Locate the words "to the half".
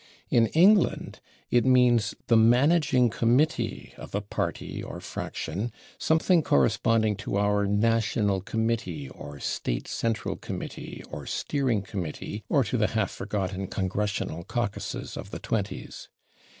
12.63-13.11